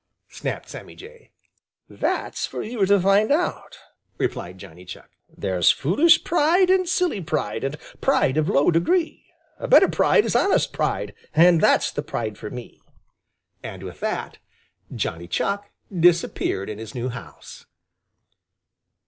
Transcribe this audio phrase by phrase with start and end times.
[0.29, 1.29] snapped Sammy Jay.
[1.87, 3.77] "That's for you to find out,"
[4.17, 5.11] replied Johnny Chuck.
[5.29, 9.27] "There's foolish pride and silly pride and pride of low degree;
[9.59, 12.81] A better pride is honest pride, and that's the pride for me."
[13.61, 14.39] And with that,
[14.91, 17.67] Johnny Chuck disappeared in his new house.